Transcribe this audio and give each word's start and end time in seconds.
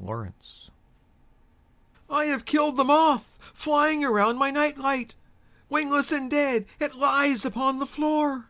Moth 0.00 0.08
Terror 2.08 2.08
I 2.08 2.24
HAVE 2.24 2.46
killed 2.46 2.78
the 2.78 2.84
moth 2.84 3.38
flying 3.52 4.02
around 4.02 4.38
my 4.38 4.50
night 4.50 4.78
light; 4.78 5.16
wingless 5.68 6.10
and 6.10 6.30
dead 6.30 6.64
it 6.80 6.94
lies 6.94 7.44
upon 7.44 7.78
the 7.78 7.86
floor. 7.86 8.48